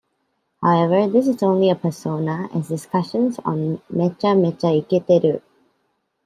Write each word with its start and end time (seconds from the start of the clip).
However, 0.63 1.07
this 1.07 1.27
is 1.27 1.43
only 1.43 1.69
a 1.69 1.75
persona, 1.75 2.49
as 2.55 2.69
discussions 2.69 3.37
on 3.45 3.79
Mecha-Mecha 3.93 4.83
Iketeru! 4.87 5.43